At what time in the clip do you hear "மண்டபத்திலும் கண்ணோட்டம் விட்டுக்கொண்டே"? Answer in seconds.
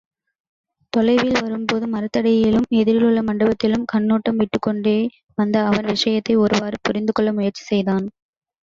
3.23-4.97